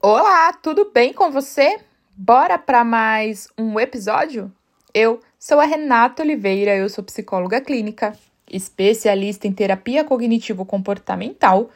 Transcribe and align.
Olá, 0.00 0.52
tudo 0.52 0.92
bem 0.94 1.12
com 1.12 1.28
você? 1.32 1.80
Bora 2.16 2.56
para 2.56 2.84
mais 2.84 3.48
um 3.58 3.80
episódio? 3.80 4.48
Eu 4.94 5.18
sou 5.40 5.58
a 5.58 5.64
Renata 5.64 6.22
Oliveira, 6.22 6.76
eu 6.76 6.88
sou 6.88 7.02
psicóloga 7.02 7.60
clínica, 7.60 8.16
especialista 8.48 9.48
em 9.48 9.52
terapia 9.52 10.04
cognitivo-comportamental 10.04 11.70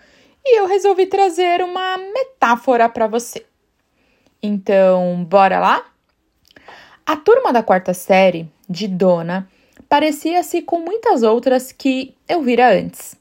e 0.44 0.56
eu 0.56 0.68
resolvi 0.68 1.06
trazer 1.06 1.64
uma 1.64 1.98
metáfora 1.98 2.88
para 2.88 3.08
você. 3.08 3.44
Então, 4.40 5.24
bora 5.24 5.58
lá? 5.58 5.84
A 7.04 7.16
turma 7.16 7.52
da 7.52 7.60
quarta 7.60 7.92
série, 7.92 8.48
de 8.68 8.86
Dona, 8.86 9.50
parecia-se 9.88 10.62
com 10.62 10.78
muitas 10.78 11.24
outras 11.24 11.72
que 11.72 12.14
eu 12.28 12.40
vira 12.40 12.72
antes. 12.72 13.16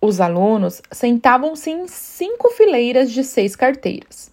Os 0.00 0.18
alunos 0.18 0.80
sentavam-se 0.90 1.70
em 1.70 1.86
cinco 1.86 2.48
fileiras 2.52 3.12
de 3.12 3.22
seis 3.22 3.54
carteiras. 3.54 4.29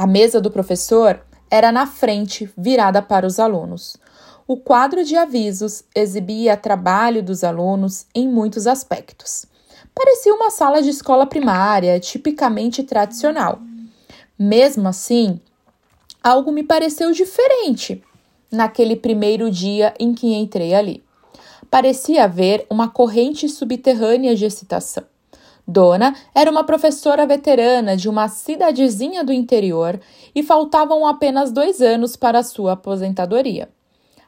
A 0.00 0.06
mesa 0.06 0.40
do 0.40 0.50
professor 0.50 1.20
era 1.50 1.70
na 1.70 1.86
frente, 1.86 2.50
virada 2.56 3.02
para 3.02 3.26
os 3.26 3.38
alunos. 3.38 3.98
O 4.46 4.56
quadro 4.56 5.04
de 5.04 5.14
avisos 5.14 5.84
exibia 5.94 6.56
trabalho 6.56 7.22
dos 7.22 7.44
alunos 7.44 8.06
em 8.14 8.26
muitos 8.26 8.66
aspectos. 8.66 9.44
Parecia 9.94 10.34
uma 10.34 10.50
sala 10.50 10.80
de 10.80 10.88
escola 10.88 11.26
primária, 11.26 12.00
tipicamente 12.00 12.82
tradicional. 12.82 13.60
Mesmo 14.38 14.88
assim, 14.88 15.38
algo 16.24 16.50
me 16.50 16.62
pareceu 16.62 17.12
diferente 17.12 18.02
naquele 18.50 18.96
primeiro 18.96 19.50
dia 19.50 19.92
em 20.00 20.14
que 20.14 20.32
entrei 20.32 20.72
ali. 20.72 21.04
Parecia 21.70 22.24
haver 22.24 22.66
uma 22.70 22.88
corrente 22.88 23.46
subterrânea 23.50 24.34
de 24.34 24.46
excitação. 24.46 25.04
Dona 25.70 26.16
era 26.34 26.50
uma 26.50 26.64
professora 26.64 27.24
veterana 27.26 27.96
de 27.96 28.08
uma 28.08 28.28
cidadezinha 28.28 29.22
do 29.22 29.32
interior 29.32 30.00
e 30.34 30.42
faltavam 30.42 31.06
apenas 31.06 31.52
dois 31.52 31.80
anos 31.80 32.16
para 32.16 32.42
sua 32.42 32.72
aposentadoria. 32.72 33.68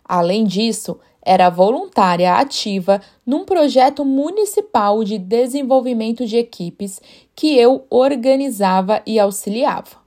Além 0.05 0.45
disso, 0.45 0.99
era 1.21 1.51
voluntária 1.51 2.35
ativa 2.35 3.01
num 3.27 3.45
projeto 3.45 4.05
municipal 4.05 5.03
de 5.03 5.19
desenvolvimento 5.19 6.27
de 6.27 6.37
equipes 6.37 7.01
que 7.35 7.57
eu 7.57 7.87
organizava 7.91 9.03
e 9.05 9.19
auxiliava. 9.19 10.03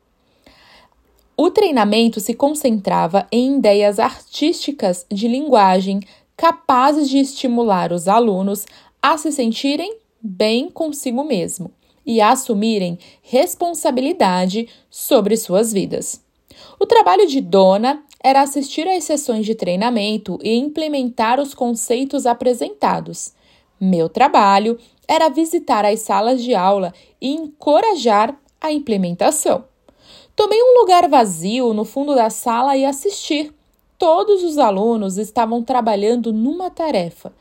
O 1.37 1.51
treinamento 1.51 2.21
se 2.21 2.33
concentrava 2.33 3.27
em 3.29 3.57
ideias 3.57 3.99
artísticas 3.99 5.05
de 5.11 5.27
linguagem 5.27 5.99
capazes 6.37 7.09
de 7.09 7.17
estimular 7.17 7.91
os 7.91 8.07
alunos 8.07 8.65
a 9.01 9.17
se 9.17 9.31
sentirem 9.31 9.97
bem 10.21 10.69
consigo 10.69 11.23
mesmo 11.23 11.71
e 12.05 12.21
assumirem 12.21 12.99
responsabilidade 13.21 14.69
sobre 14.89 15.35
suas 15.37 15.73
vidas. 15.73 16.23
O 16.79 16.85
trabalho 16.85 17.25
de 17.27 17.41
Dona 17.41 18.03
era 18.23 18.41
assistir 18.41 18.87
às 18.87 19.03
sessões 19.03 19.45
de 19.45 19.55
treinamento 19.55 20.39
e 20.43 20.55
implementar 20.55 21.39
os 21.39 21.53
conceitos 21.53 22.25
apresentados. 22.25 23.33
Meu 23.79 24.07
trabalho 24.07 24.79
era 25.07 25.29
visitar 25.29 25.85
as 25.85 26.01
salas 26.01 26.41
de 26.41 26.55
aula 26.55 26.93
e 27.21 27.29
encorajar 27.29 28.39
a 28.59 28.71
implementação. 28.71 29.65
Tomei 30.35 30.61
um 30.61 30.79
lugar 30.79 31.07
vazio 31.07 31.73
no 31.73 31.85
fundo 31.85 32.15
da 32.15 32.29
sala 32.29 32.75
e 32.75 32.85
assisti. 32.85 33.51
Todos 33.97 34.43
os 34.43 34.57
alunos 34.57 35.17
estavam 35.17 35.63
trabalhando 35.63 36.33
numa 36.33 36.69
tarefa, 36.69 37.31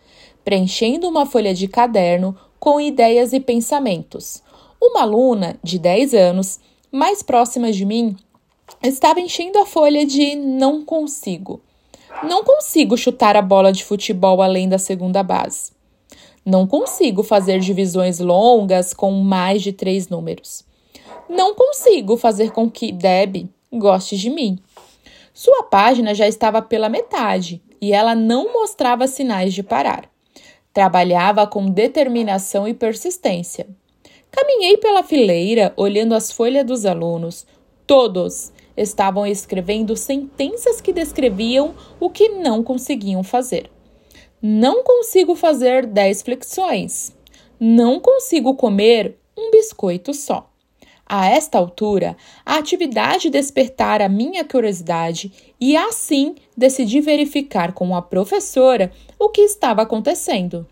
preenchendo 0.44 1.08
uma 1.08 1.26
folha 1.26 1.52
de 1.52 1.66
caderno 1.66 2.36
com 2.64 2.80
ideias 2.80 3.34
e 3.34 3.40
pensamentos. 3.40 4.42
Uma 4.80 5.02
aluna 5.02 5.54
de 5.62 5.78
10 5.78 6.14
anos, 6.14 6.58
mais 6.90 7.22
próxima 7.22 7.70
de 7.70 7.84
mim, 7.84 8.16
estava 8.82 9.20
enchendo 9.20 9.58
a 9.58 9.66
folha 9.66 10.06
de 10.06 10.34
não 10.34 10.82
consigo. 10.82 11.60
Não 12.22 12.42
consigo 12.42 12.96
chutar 12.96 13.36
a 13.36 13.42
bola 13.42 13.70
de 13.70 13.84
futebol 13.84 14.40
além 14.40 14.66
da 14.66 14.78
segunda 14.78 15.22
base. 15.22 15.72
Não 16.42 16.66
consigo 16.66 17.22
fazer 17.22 17.60
divisões 17.60 18.18
longas 18.18 18.94
com 18.94 19.10
mais 19.10 19.60
de 19.60 19.70
três 19.70 20.08
números. 20.08 20.64
Não 21.28 21.54
consigo 21.54 22.16
fazer 22.16 22.50
com 22.50 22.70
que 22.70 22.90
Deb 22.92 23.46
goste 23.70 24.16
de 24.16 24.30
mim. 24.30 24.58
Sua 25.34 25.64
página 25.64 26.14
já 26.14 26.26
estava 26.26 26.62
pela 26.62 26.88
metade 26.88 27.60
e 27.78 27.92
ela 27.92 28.14
não 28.14 28.54
mostrava 28.54 29.06
sinais 29.06 29.52
de 29.52 29.62
parar. 29.62 30.13
Trabalhava 30.74 31.46
com 31.46 31.70
determinação 31.70 32.66
e 32.66 32.74
persistência. 32.74 33.68
Caminhei 34.30 34.76
pela 34.76 35.04
fileira, 35.04 35.72
olhando 35.76 36.16
as 36.16 36.32
folhas 36.32 36.66
dos 36.66 36.84
alunos. 36.84 37.46
Todos 37.86 38.52
estavam 38.76 39.24
escrevendo 39.24 39.96
sentenças 39.96 40.80
que 40.80 40.92
descreviam 40.92 41.76
o 42.00 42.10
que 42.10 42.28
não 42.28 42.64
conseguiam 42.64 43.22
fazer. 43.22 43.70
Não 44.42 44.82
consigo 44.82 45.36
fazer 45.36 45.86
dez 45.86 46.20
flexões. 46.22 47.16
Não 47.60 48.00
consigo 48.00 48.56
comer 48.56 49.16
um 49.38 49.52
biscoito 49.52 50.12
só. 50.12 50.50
A 51.16 51.28
esta 51.28 51.58
altura, 51.58 52.16
a 52.44 52.56
atividade 52.56 53.30
despertara 53.30 54.08
minha 54.08 54.44
curiosidade 54.44 55.32
e 55.60 55.76
assim 55.76 56.34
decidi 56.56 57.00
verificar 57.00 57.72
com 57.72 57.94
a 57.94 58.02
professora 58.02 58.90
o 59.16 59.28
que 59.28 59.42
estava 59.42 59.82
acontecendo. 59.82 60.66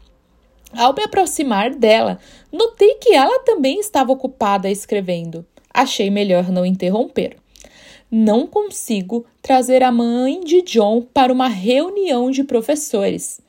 Ao 0.76 0.92
me 0.92 1.04
aproximar 1.04 1.72
dela, 1.72 2.18
notei 2.50 2.96
que 2.96 3.14
ela 3.14 3.38
também 3.44 3.78
estava 3.78 4.10
ocupada 4.10 4.68
escrevendo. 4.68 5.46
Achei 5.72 6.10
melhor 6.10 6.50
não 6.50 6.66
interromper. 6.66 7.36
Não 8.10 8.44
consigo 8.44 9.24
trazer 9.40 9.84
a 9.84 9.92
mãe 9.92 10.40
de 10.40 10.60
John 10.62 11.02
para 11.02 11.32
uma 11.32 11.46
reunião 11.46 12.32
de 12.32 12.42
professores. 12.42 13.40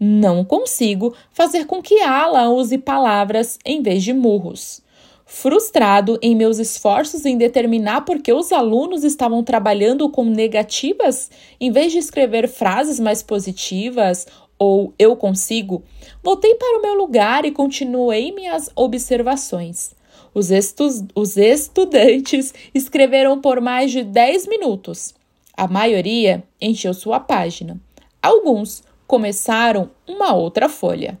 Não 0.00 0.44
consigo 0.44 1.14
fazer 1.30 1.66
com 1.66 1.80
que 1.80 2.00
ela 2.00 2.50
use 2.50 2.76
palavras 2.76 3.56
em 3.64 3.80
vez 3.80 4.02
de 4.02 4.12
murros. 4.12 4.82
Frustrado 5.32 6.18
em 6.20 6.34
meus 6.34 6.58
esforços 6.58 7.24
em 7.24 7.38
determinar 7.38 8.00
por 8.00 8.20
que 8.20 8.32
os 8.32 8.50
alunos 8.50 9.04
estavam 9.04 9.44
trabalhando 9.44 10.10
com 10.10 10.24
negativas 10.24 11.30
em 11.60 11.70
vez 11.70 11.92
de 11.92 11.98
escrever 11.98 12.48
frases 12.48 12.98
mais 12.98 13.22
positivas 13.22 14.26
ou 14.58 14.92
eu 14.98 15.14
consigo, 15.14 15.84
voltei 16.20 16.56
para 16.56 16.78
o 16.78 16.82
meu 16.82 16.94
lugar 16.94 17.44
e 17.44 17.52
continuei 17.52 18.32
minhas 18.32 18.70
observações. 18.74 19.94
Os, 20.34 20.50
estu 20.50 20.88
os 21.14 21.36
estudantes 21.36 22.52
escreveram 22.74 23.40
por 23.40 23.60
mais 23.60 23.92
de 23.92 24.02
10 24.02 24.48
minutos. 24.48 25.14
A 25.56 25.68
maioria 25.68 26.42
encheu 26.60 26.92
sua 26.92 27.20
página. 27.20 27.80
Alguns 28.20 28.82
começaram 29.06 29.92
uma 30.08 30.34
outra 30.34 30.68
folha. 30.68 31.16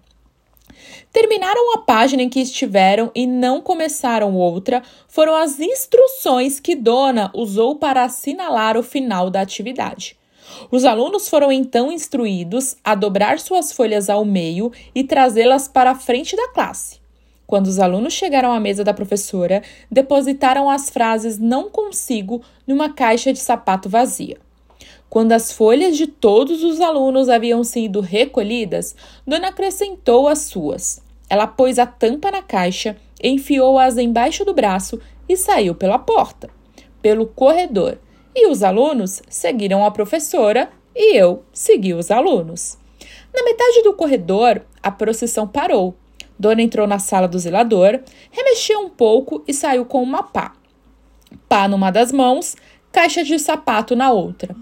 Terminaram 1.12 1.74
a 1.74 1.78
página 1.78 2.22
em 2.22 2.28
que 2.28 2.40
estiveram 2.40 3.10
e 3.14 3.26
não 3.26 3.60
começaram 3.60 4.34
outra 4.34 4.82
foram 5.08 5.34
as 5.34 5.58
instruções 5.58 6.60
que 6.60 6.76
Dona 6.76 7.30
usou 7.34 7.76
para 7.76 8.04
assinalar 8.04 8.76
o 8.76 8.82
final 8.82 9.30
da 9.30 9.40
atividade. 9.40 10.16
Os 10.70 10.84
alunos 10.84 11.28
foram 11.28 11.50
então 11.50 11.90
instruídos 11.90 12.76
a 12.84 12.94
dobrar 12.94 13.38
suas 13.38 13.72
folhas 13.72 14.08
ao 14.08 14.24
meio 14.24 14.72
e 14.94 15.04
trazê-las 15.04 15.68
para 15.68 15.92
a 15.92 15.94
frente 15.94 16.36
da 16.36 16.48
classe. 16.48 17.00
Quando 17.46 17.66
os 17.66 17.80
alunos 17.80 18.12
chegaram 18.12 18.52
à 18.52 18.60
mesa 18.60 18.84
da 18.84 18.94
professora, 18.94 19.62
depositaram 19.90 20.70
as 20.70 20.88
frases 20.88 21.38
não 21.38 21.68
consigo 21.68 22.42
numa 22.66 22.92
caixa 22.92 23.32
de 23.32 23.40
sapato 23.40 23.88
vazia. 23.88 24.38
Quando 25.10 25.32
as 25.32 25.50
folhas 25.50 25.96
de 25.96 26.06
todos 26.06 26.62
os 26.62 26.80
alunos 26.80 27.28
haviam 27.28 27.64
sido 27.64 28.00
recolhidas, 28.00 28.94
Dona 29.26 29.48
acrescentou 29.48 30.28
as 30.28 30.42
suas. 30.42 31.02
Ela 31.28 31.48
pôs 31.48 31.80
a 31.80 31.86
tampa 31.86 32.30
na 32.30 32.40
caixa, 32.42 32.96
enfiou-as 33.20 33.98
embaixo 33.98 34.44
do 34.44 34.54
braço 34.54 35.00
e 35.28 35.36
saiu 35.36 35.74
pela 35.74 35.98
porta, 35.98 36.48
pelo 37.02 37.26
corredor. 37.26 37.98
E 38.32 38.46
os 38.46 38.62
alunos 38.62 39.20
seguiram 39.28 39.84
a 39.84 39.90
professora 39.90 40.70
e 40.94 41.16
eu 41.16 41.42
segui 41.52 41.92
os 41.92 42.08
alunos. 42.12 42.78
Na 43.34 43.42
metade 43.42 43.82
do 43.82 43.94
corredor, 43.94 44.62
a 44.80 44.92
procissão 44.92 45.46
parou. 45.46 45.96
Dona 46.38 46.62
entrou 46.62 46.86
na 46.86 47.00
sala 47.00 47.26
do 47.26 47.38
zelador, 47.38 47.98
remexeu 48.30 48.78
um 48.78 48.88
pouco 48.88 49.42
e 49.46 49.52
saiu 49.52 49.84
com 49.84 50.00
uma 50.00 50.22
pá. 50.22 50.52
Pá 51.48 51.66
numa 51.66 51.90
das 51.90 52.12
mãos, 52.12 52.56
caixa 52.92 53.24
de 53.24 53.36
sapato 53.40 53.96
na 53.96 54.12
outra. 54.12 54.54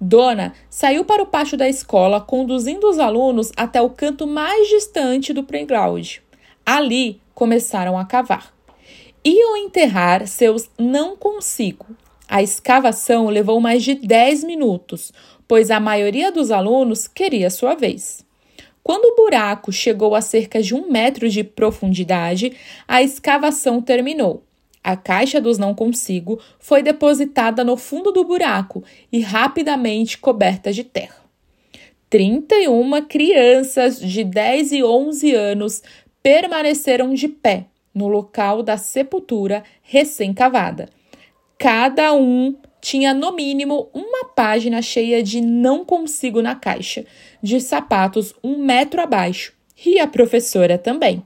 Dona 0.00 0.52
saiu 0.68 1.04
para 1.04 1.22
o 1.22 1.26
pátio 1.26 1.56
da 1.56 1.68
escola, 1.68 2.20
conduzindo 2.20 2.88
os 2.88 2.98
alunos 2.98 3.52
até 3.56 3.80
o 3.80 3.90
canto 3.90 4.26
mais 4.26 4.68
distante 4.68 5.32
do 5.32 5.44
playground. 5.44 6.16
Ali 6.64 7.20
começaram 7.34 7.98
a 7.98 8.04
cavar. 8.04 8.52
Iam 9.24 9.56
enterrar 9.56 10.26
seus 10.26 10.68
não 10.78 11.16
consigo. 11.16 11.86
A 12.28 12.42
escavação 12.42 13.28
levou 13.28 13.60
mais 13.60 13.82
de 13.82 13.94
10 13.94 14.44
minutos, 14.44 15.12
pois 15.46 15.70
a 15.70 15.78
maioria 15.78 16.32
dos 16.32 16.50
alunos 16.50 17.06
queria 17.06 17.50
sua 17.50 17.74
vez. 17.74 18.24
Quando 18.82 19.06
o 19.06 19.16
buraco 19.16 19.72
chegou 19.72 20.14
a 20.14 20.20
cerca 20.20 20.62
de 20.62 20.74
um 20.74 20.90
metro 20.90 21.28
de 21.28 21.42
profundidade, 21.42 22.52
a 22.86 23.02
escavação 23.02 23.80
terminou. 23.80 24.42
A 24.84 24.96
caixa 24.96 25.40
dos 25.40 25.56
não 25.56 25.74
consigo 25.74 26.38
foi 26.58 26.82
depositada 26.82 27.64
no 27.64 27.74
fundo 27.74 28.12
do 28.12 28.22
buraco 28.22 28.84
e 29.10 29.20
rapidamente 29.20 30.18
coberta 30.18 30.70
de 30.70 30.84
terra. 30.84 31.24
31 32.10 33.06
crianças 33.08 33.98
de 33.98 34.22
10 34.22 34.72
e 34.72 34.84
11 34.84 35.34
anos 35.34 35.82
permaneceram 36.22 37.14
de 37.14 37.28
pé 37.28 37.64
no 37.94 38.08
local 38.08 38.62
da 38.62 38.76
sepultura 38.76 39.64
recém-cavada. 39.82 40.90
Cada 41.56 42.12
um 42.12 42.54
tinha 42.78 43.14
no 43.14 43.32
mínimo 43.32 43.88
uma 43.94 44.26
página 44.26 44.82
cheia 44.82 45.22
de 45.22 45.40
não 45.40 45.82
consigo 45.82 46.42
na 46.42 46.54
caixa, 46.54 47.06
de 47.42 47.58
sapatos 47.58 48.34
um 48.44 48.58
metro 48.58 49.00
abaixo, 49.00 49.54
e 49.86 49.98
a 49.98 50.06
professora 50.06 50.76
também. 50.76 51.22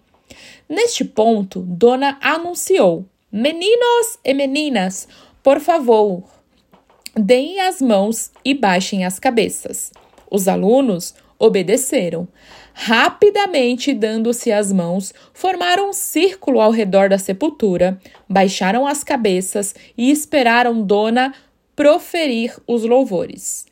Neste 0.69 1.05
ponto, 1.05 1.61
Dona 1.61 2.19
anunciou 2.21 3.05
Meninos 3.31 4.19
e 4.25 4.33
meninas, 4.33 5.07
por 5.43 5.61
favor, 5.61 6.25
deem 7.15 7.61
as 7.61 7.79
mãos 7.79 8.33
e 8.43 8.55
baixem 8.55 9.05
as 9.05 9.19
cabeças. 9.19 9.93
Os 10.31 10.49
alunos 10.49 11.15
obedeceram. 11.39 12.27
Rapidamente, 12.73 13.93
dando-se 13.93 14.51
as 14.51 14.73
mãos, 14.73 15.13
formaram 15.35 15.91
um 15.91 15.93
círculo 15.93 16.59
ao 16.59 16.71
redor 16.71 17.11
da 17.11 17.19
sepultura, 17.19 18.01
baixaram 18.27 18.87
as 18.87 19.05
cabeças 19.05 19.75
e 19.95 20.11
esperaram 20.11 20.83
Dona 20.83 21.35
proferir 21.77 22.57
os 22.67 22.83
louvores. 22.83 23.67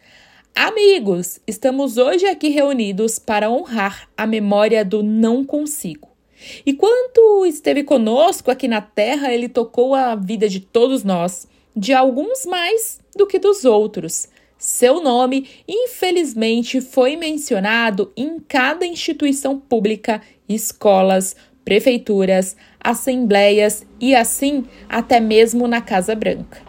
Amigos, 0.54 1.40
estamos 1.46 1.96
hoje 1.96 2.26
aqui 2.26 2.50
reunidos 2.50 3.18
para 3.18 3.50
honrar 3.50 4.06
a 4.14 4.26
memória 4.26 4.84
do 4.84 5.02
não 5.02 5.46
consigo. 5.46 6.15
E 6.64 6.72
quanto 6.72 7.46
esteve 7.46 7.82
conosco 7.84 8.50
aqui 8.50 8.68
na 8.68 8.80
terra, 8.80 9.32
ele 9.32 9.48
tocou 9.48 9.94
a 9.94 10.14
vida 10.14 10.48
de 10.48 10.60
todos 10.60 11.04
nós, 11.04 11.48
de 11.74 11.92
alguns 11.92 12.46
mais 12.46 13.00
do 13.14 13.26
que 13.26 13.38
dos 13.38 13.64
outros. 13.64 14.28
Seu 14.58 15.02
nome, 15.02 15.48
infelizmente, 15.68 16.80
foi 16.80 17.14
mencionado 17.16 18.10
em 18.16 18.38
cada 18.40 18.86
instituição 18.86 19.58
pública, 19.58 20.22
escolas, 20.48 21.36
prefeituras, 21.64 22.56
assembleias 22.80 23.84
e 24.00 24.14
assim 24.14 24.64
até 24.88 25.20
mesmo 25.20 25.66
na 25.66 25.80
Casa 25.80 26.14
Branca. 26.14 26.62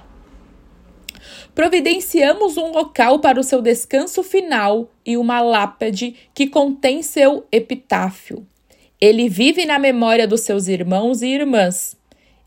Providenciamos 1.55 2.57
um 2.57 2.71
local 2.71 3.19
para 3.19 3.39
o 3.39 3.43
seu 3.43 3.61
descanso 3.61 4.21
final 4.21 4.91
e 5.05 5.17
uma 5.17 5.39
lápide 5.39 6.15
que 6.33 6.47
contém 6.47 7.01
seu 7.01 7.47
epitáfio. 7.51 8.45
Ele 8.99 9.29
vive 9.29 9.63
na 9.63 9.77
memória 9.77 10.27
dos 10.27 10.41
seus 10.41 10.67
irmãos 10.67 11.21
e 11.21 11.27
irmãs. 11.27 11.95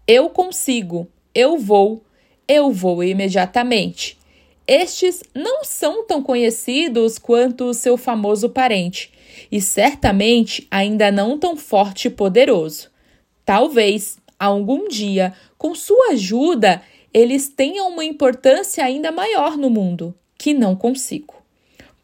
Eu 0.04 0.28
consigo, 0.30 1.06
eu 1.32 1.56
vou, 1.56 2.02
eu 2.48 2.72
vou 2.72 3.04
imediatamente. 3.04 4.18
Estes 4.66 5.22
não 5.32 5.62
são 5.62 6.04
tão 6.04 6.20
conhecidos 6.20 7.18
quanto 7.18 7.66
o 7.66 7.74
seu 7.74 7.96
famoso 7.96 8.50
parente, 8.50 9.12
e 9.50 9.60
certamente 9.60 10.66
ainda 10.68 11.12
não 11.12 11.38
tão 11.38 11.56
forte 11.56 12.08
e 12.08 12.10
poderoso. 12.10 12.90
Talvez, 13.44 14.18
algum 14.36 14.88
dia, 14.88 15.32
com 15.56 15.72
sua 15.72 16.14
ajuda, 16.14 16.82
eles 17.14 17.48
tenham 17.48 17.88
uma 17.88 18.04
importância 18.04 18.84
ainda 18.84 19.12
maior 19.12 19.56
no 19.56 19.70
mundo, 19.70 20.12
que 20.36 20.52
não 20.52 20.74
consigo 20.74 21.39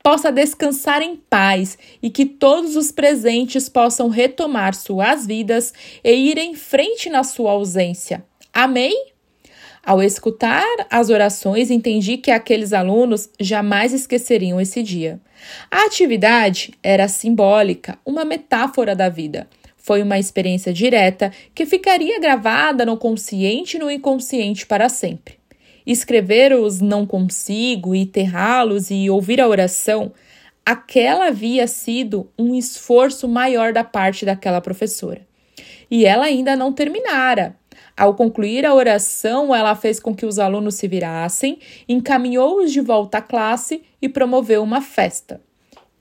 possa 0.06 0.30
descansar 0.30 1.02
em 1.02 1.16
paz 1.16 1.76
e 2.00 2.08
que 2.10 2.24
todos 2.24 2.76
os 2.76 2.92
presentes 2.92 3.68
possam 3.68 4.08
retomar 4.08 4.72
suas 4.72 5.26
vidas 5.26 5.74
e 6.04 6.30
ir 6.30 6.38
em 6.38 6.54
frente 6.54 7.10
na 7.10 7.24
sua 7.24 7.50
ausência. 7.50 8.24
Amém? 8.52 8.94
Ao 9.84 10.00
escutar 10.00 10.64
as 10.88 11.10
orações, 11.10 11.72
entendi 11.72 12.18
que 12.18 12.30
aqueles 12.30 12.72
alunos 12.72 13.28
jamais 13.40 13.92
esqueceriam 13.92 14.60
esse 14.60 14.80
dia. 14.80 15.20
A 15.68 15.86
atividade 15.86 16.72
era 16.84 17.08
simbólica, 17.08 17.98
uma 18.06 18.24
metáfora 18.24 18.94
da 18.94 19.08
vida. 19.08 19.48
Foi 19.76 20.04
uma 20.04 20.20
experiência 20.20 20.72
direta 20.72 21.32
que 21.52 21.66
ficaria 21.66 22.20
gravada 22.20 22.86
no 22.86 22.96
consciente 22.96 23.76
e 23.76 23.80
no 23.80 23.90
inconsciente 23.90 24.66
para 24.66 24.88
sempre 24.88 25.35
escrever 25.86 26.52
os 26.52 26.80
não 26.80 27.06
consigo 27.06 27.94
e 27.94 28.00
enterrá-los 28.00 28.90
e 28.90 29.08
ouvir 29.08 29.40
a 29.40 29.48
oração, 29.48 30.12
aquela 30.64 31.28
havia 31.28 31.66
sido 31.66 32.28
um 32.36 32.54
esforço 32.54 33.28
maior 33.28 33.72
da 33.72 33.84
parte 33.84 34.24
daquela 34.24 34.60
professora. 34.60 35.26
E 35.90 36.04
ela 36.04 36.24
ainda 36.24 36.56
não 36.56 36.72
terminara. 36.72 37.56
Ao 37.96 38.14
concluir 38.14 38.66
a 38.66 38.74
oração, 38.74 39.54
ela 39.54 39.74
fez 39.74 40.00
com 40.00 40.14
que 40.14 40.26
os 40.26 40.38
alunos 40.38 40.74
se 40.74 40.88
virassem, 40.88 41.58
encaminhou-os 41.88 42.72
de 42.72 42.80
volta 42.80 43.18
à 43.18 43.22
classe 43.22 43.82
e 44.02 44.08
promoveu 44.08 44.62
uma 44.62 44.82
festa. 44.82 45.40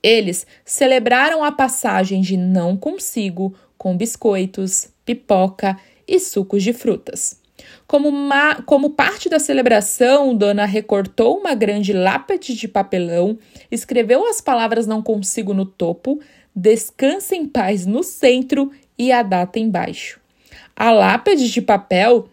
Eles 0.02 0.46
celebraram 0.64 1.42
a 1.42 1.52
passagem 1.52 2.20
de 2.20 2.36
não 2.36 2.76
consigo 2.76 3.54
com 3.78 3.96
biscoitos, 3.96 4.88
pipoca 5.04 5.78
e 6.06 6.18
sucos 6.18 6.62
de 6.62 6.72
frutas. 6.72 7.40
Como, 7.86 8.08
uma, 8.08 8.62
como 8.62 8.90
parte 8.90 9.28
da 9.28 9.38
celebração, 9.38 10.34
Dona 10.34 10.64
recortou 10.64 11.38
uma 11.38 11.54
grande 11.54 11.92
lápide 11.92 12.54
de 12.54 12.66
papelão, 12.66 13.38
escreveu 13.70 14.26
as 14.26 14.40
palavras 14.40 14.86
não 14.86 15.00
consigo 15.00 15.54
no 15.54 15.64
topo, 15.64 16.20
descansa 16.54 17.36
em 17.36 17.46
paz 17.46 17.86
no 17.86 18.02
centro 18.02 18.72
e 18.98 19.12
a 19.12 19.22
data 19.22 19.60
embaixo. 19.60 20.20
A 20.74 20.90
lápide 20.90 21.48
de 21.48 21.62
papel 21.62 22.28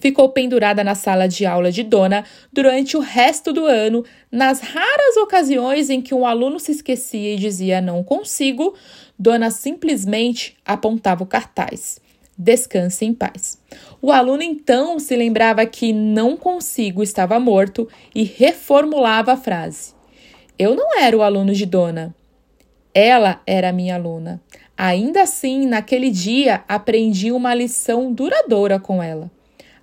ficou 0.00 0.30
pendurada 0.30 0.82
na 0.82 0.94
sala 0.94 1.28
de 1.28 1.44
aula 1.44 1.70
de 1.70 1.82
Dona 1.82 2.24
durante 2.52 2.96
o 2.96 3.00
resto 3.00 3.52
do 3.52 3.66
ano, 3.66 4.04
nas 4.30 4.60
raras 4.60 5.16
ocasiões 5.18 5.90
em 5.90 6.00
que 6.00 6.14
um 6.14 6.26
aluno 6.26 6.58
se 6.58 6.72
esquecia 6.72 7.34
e 7.34 7.38
dizia 7.38 7.80
não 7.80 8.02
consigo, 8.02 8.74
Dona 9.18 9.50
simplesmente 9.50 10.56
apontava 10.64 11.22
o 11.22 11.26
cartaz. 11.26 12.00
Descanse 12.38 13.04
em 13.04 13.14
paz. 13.14 13.58
O 14.00 14.12
aluno 14.12 14.42
então 14.42 14.98
se 14.98 15.16
lembrava 15.16 15.64
que 15.64 15.92
não 15.92 16.36
consigo 16.36 17.02
estava 17.02 17.40
morto 17.40 17.88
e 18.14 18.24
reformulava 18.24 19.32
a 19.32 19.36
frase. 19.36 19.94
Eu 20.58 20.74
não 20.74 20.98
era 20.98 21.16
o 21.16 21.22
aluno 21.22 21.54
de 21.54 21.64
Dona. 21.64 22.14
Ela 22.92 23.40
era 23.46 23.72
minha 23.72 23.94
aluna. 23.94 24.40
Ainda 24.76 25.22
assim, 25.22 25.66
naquele 25.66 26.10
dia, 26.10 26.62
aprendi 26.68 27.32
uma 27.32 27.54
lição 27.54 28.12
duradoura 28.12 28.78
com 28.78 29.02
ela. 29.02 29.30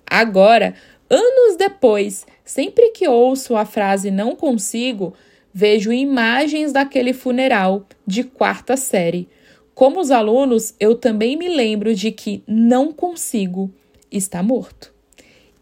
Agora, 0.06 0.74
anos 1.10 1.56
depois, 1.56 2.24
sempre 2.44 2.90
que 2.90 3.08
ouço 3.08 3.56
a 3.56 3.64
frase 3.64 4.12
não 4.12 4.36
consigo, 4.36 5.14
vejo 5.52 5.92
imagens 5.92 6.72
daquele 6.72 7.12
funeral 7.12 7.84
de 8.06 8.22
quarta 8.22 8.76
série 8.76 9.28
como 9.74 10.00
os 10.00 10.10
alunos, 10.10 10.74
eu 10.78 10.94
também 10.94 11.36
me 11.36 11.48
lembro 11.48 11.94
de 11.94 12.12
que 12.12 12.42
não 12.46 12.92
consigo 12.92 13.70
estar 14.10 14.42
morto. 14.42 14.92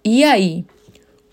E 0.04 0.22
aí, 0.22 0.64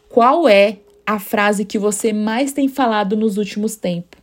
qual 0.07 0.47
é 0.47 0.77
a 1.05 1.19
frase 1.19 1.65
que 1.65 1.77
você 1.77 2.13
mais 2.13 2.53
tem 2.53 2.67
falado 2.67 3.17
nos 3.17 3.37
últimos 3.37 3.75
tempos? 3.75 4.19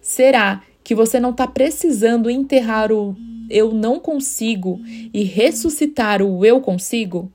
Será 0.00 0.62
que 0.84 0.94
você 0.94 1.18
não 1.18 1.30
está 1.30 1.46
precisando 1.46 2.30
enterrar 2.30 2.92
o 2.92 3.16
eu 3.50 3.72
não 3.72 3.98
consigo 3.98 4.80
e 5.12 5.24
ressuscitar 5.24 6.22
o 6.22 6.44
eu 6.44 6.60
consigo? 6.60 7.30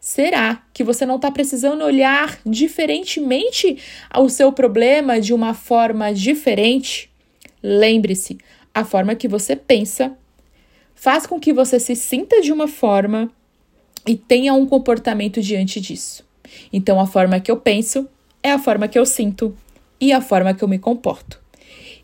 Será 0.00 0.62
que 0.74 0.82
você 0.82 1.06
não 1.06 1.16
está 1.16 1.30
precisando 1.30 1.84
olhar 1.84 2.38
diferentemente 2.44 3.78
ao 4.10 4.28
seu 4.28 4.52
problema 4.52 5.20
de 5.20 5.32
uma 5.32 5.54
forma 5.54 6.12
diferente? 6.12 7.10
Lembre-se, 7.62 8.38
a 8.74 8.84
forma 8.84 9.14
que 9.14 9.28
você 9.28 9.56
pensa 9.56 10.16
faz 10.94 11.26
com 11.26 11.40
que 11.40 11.52
você 11.52 11.80
se 11.80 11.96
sinta 11.96 12.40
de 12.40 12.52
uma 12.52 12.68
forma 12.68 13.30
e 14.06 14.16
tenha 14.16 14.54
um 14.54 14.66
comportamento 14.66 15.40
diante 15.40 15.80
disso. 15.80 16.24
Então, 16.72 17.00
a 17.00 17.06
forma 17.06 17.40
que 17.40 17.50
eu 17.50 17.56
penso 17.56 18.08
é 18.42 18.50
a 18.50 18.58
forma 18.58 18.88
que 18.88 18.98
eu 18.98 19.06
sinto 19.06 19.56
e 20.00 20.12
a 20.12 20.20
forma 20.20 20.54
que 20.54 20.62
eu 20.62 20.68
me 20.68 20.78
comporto. 20.78 21.40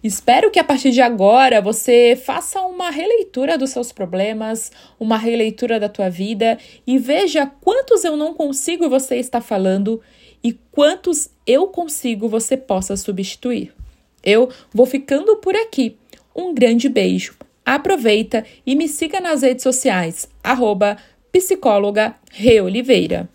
Espero 0.02 0.50
que 0.50 0.60
a 0.60 0.64
partir 0.64 0.92
de 0.92 1.00
agora 1.00 1.60
você 1.60 2.16
faça 2.24 2.60
uma 2.60 2.88
releitura 2.88 3.58
dos 3.58 3.70
seus 3.70 3.90
problemas, 3.90 4.70
uma 4.98 5.16
releitura 5.16 5.80
da 5.80 5.88
tua 5.88 6.08
vida 6.08 6.56
e 6.86 6.98
veja 6.98 7.46
quantos 7.60 8.04
eu 8.04 8.16
não 8.16 8.32
consigo 8.32 8.88
você 8.88 9.16
está 9.16 9.40
falando 9.40 10.00
e 10.42 10.52
quantos 10.70 11.30
eu 11.44 11.66
consigo 11.66 12.28
você 12.28 12.56
possa 12.56 12.96
substituir. 12.96 13.74
Eu 14.22 14.48
vou 14.72 14.86
ficando 14.86 15.36
por 15.38 15.56
aqui. 15.56 15.96
Um 16.38 16.54
grande 16.54 16.88
beijo. 16.88 17.34
Aproveita 17.66 18.44
e 18.64 18.76
me 18.76 18.86
siga 18.86 19.20
nas 19.20 19.42
redes 19.42 19.64
sociais, 19.64 20.28
arroba 20.40 20.96
psicóloga 21.32 22.14
Reoliveira. 22.30 23.28